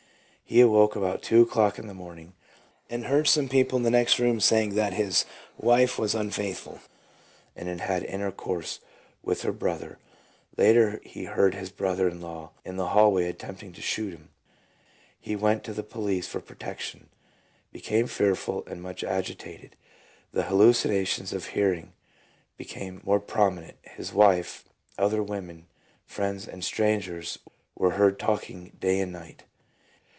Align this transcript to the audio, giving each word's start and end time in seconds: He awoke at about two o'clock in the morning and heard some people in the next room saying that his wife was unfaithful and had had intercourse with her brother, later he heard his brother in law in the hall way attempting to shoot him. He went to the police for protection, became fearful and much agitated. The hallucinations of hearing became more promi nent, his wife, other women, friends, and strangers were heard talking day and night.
He 0.43 0.59
awoke 0.59 0.97
at 0.97 0.97
about 0.97 1.23
two 1.23 1.41
o'clock 1.43 1.79
in 1.79 1.87
the 1.87 1.93
morning 1.93 2.33
and 2.89 3.05
heard 3.05 3.25
some 3.25 3.47
people 3.47 3.77
in 3.77 3.83
the 3.83 3.89
next 3.89 4.19
room 4.19 4.41
saying 4.41 4.75
that 4.75 4.91
his 4.91 5.23
wife 5.55 5.97
was 5.97 6.13
unfaithful 6.13 6.81
and 7.55 7.69
had 7.69 7.79
had 7.79 8.03
intercourse 8.03 8.81
with 9.23 9.43
her 9.43 9.53
brother, 9.53 9.97
later 10.57 10.99
he 11.05 11.23
heard 11.23 11.55
his 11.55 11.69
brother 11.69 12.09
in 12.09 12.19
law 12.19 12.49
in 12.65 12.75
the 12.75 12.89
hall 12.89 13.13
way 13.13 13.29
attempting 13.29 13.71
to 13.71 13.81
shoot 13.81 14.13
him. 14.13 14.27
He 15.21 15.37
went 15.37 15.63
to 15.63 15.73
the 15.73 15.83
police 15.83 16.27
for 16.27 16.41
protection, 16.41 17.07
became 17.71 18.07
fearful 18.07 18.65
and 18.67 18.81
much 18.81 19.05
agitated. 19.05 19.77
The 20.33 20.43
hallucinations 20.43 21.31
of 21.31 21.45
hearing 21.45 21.93
became 22.57 22.99
more 23.05 23.21
promi 23.21 23.67
nent, 23.67 23.73
his 23.93 24.11
wife, 24.11 24.65
other 24.97 25.23
women, 25.23 25.67
friends, 26.05 26.45
and 26.45 26.61
strangers 26.61 27.39
were 27.73 27.91
heard 27.91 28.19
talking 28.19 28.75
day 28.77 28.99
and 28.99 29.13
night. 29.13 29.43